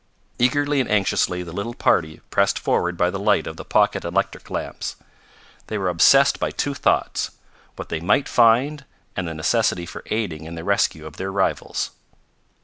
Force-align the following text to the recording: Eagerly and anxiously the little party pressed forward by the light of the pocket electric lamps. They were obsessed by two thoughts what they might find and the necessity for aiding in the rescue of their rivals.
Eagerly 0.39 0.81
and 0.81 0.89
anxiously 0.89 1.43
the 1.43 1.51
little 1.53 1.75
party 1.75 2.21
pressed 2.31 2.57
forward 2.57 2.97
by 2.97 3.11
the 3.11 3.19
light 3.19 3.45
of 3.45 3.55
the 3.55 3.63
pocket 3.63 4.03
electric 4.03 4.49
lamps. 4.49 4.95
They 5.67 5.77
were 5.77 5.89
obsessed 5.89 6.39
by 6.39 6.49
two 6.49 6.73
thoughts 6.73 7.29
what 7.75 7.89
they 7.89 7.99
might 7.99 8.27
find 8.27 8.83
and 9.15 9.27
the 9.27 9.35
necessity 9.35 9.85
for 9.85 10.01
aiding 10.07 10.45
in 10.45 10.55
the 10.55 10.63
rescue 10.63 11.05
of 11.05 11.17
their 11.17 11.31
rivals. 11.31 11.91